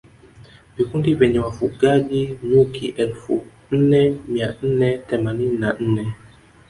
Vikundi 0.77 1.13
vyenye 1.15 1.39
wafugaji 1.39 2.37
nyuki 2.43 2.87
elfu 2.97 3.33
nne 3.71 4.19
mia 4.27 4.49
nne 4.63 4.89
themanini 5.07 5.57
na 5.57 5.69
nne 5.79 6.05